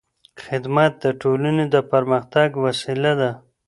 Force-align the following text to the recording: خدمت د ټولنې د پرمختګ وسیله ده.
خدمت 0.43 0.91
د 1.03 1.05
ټولنې 1.21 1.65
د 1.73 1.75
پرمختګ 1.91 2.49
وسیله 2.65 3.11
ده. 3.21 3.31